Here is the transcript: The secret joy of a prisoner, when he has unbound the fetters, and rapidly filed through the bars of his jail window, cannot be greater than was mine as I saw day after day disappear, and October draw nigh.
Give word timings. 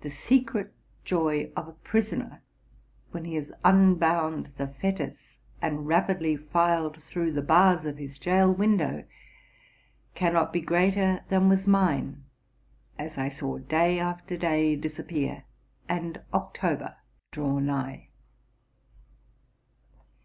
The 0.00 0.10
secret 0.10 0.74
joy 1.04 1.52
of 1.54 1.68
a 1.68 1.72
prisoner, 1.72 2.42
when 3.12 3.24
he 3.24 3.36
has 3.36 3.52
unbound 3.64 4.48
the 4.56 4.66
fetters, 4.66 5.38
and 5.62 5.86
rapidly 5.86 6.36
filed 6.36 7.00
through 7.00 7.30
the 7.30 7.40
bars 7.40 7.84
of 7.84 7.98
his 7.98 8.18
jail 8.18 8.52
window, 8.52 9.04
cannot 10.16 10.52
be 10.52 10.60
greater 10.60 11.22
than 11.28 11.48
was 11.48 11.68
mine 11.68 12.24
as 12.98 13.16
I 13.16 13.28
saw 13.28 13.58
day 13.58 14.00
after 14.00 14.36
day 14.36 14.74
disappear, 14.74 15.44
and 15.88 16.20
October 16.34 16.96
draw 17.30 17.60
nigh. 17.60 18.08